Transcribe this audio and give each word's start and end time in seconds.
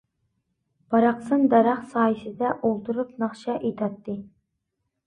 باراقسان 0.95 1.45
دەرەخ 1.53 1.83
سايىسىدە 1.91 2.55
ئولتۇرۇپ 2.71 3.13
ناخشا 3.27 3.61
ئېيتاتتى. 3.63 4.19